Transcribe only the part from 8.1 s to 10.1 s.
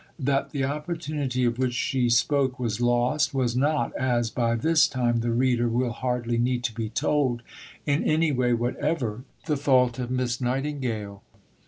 way whatever the fault of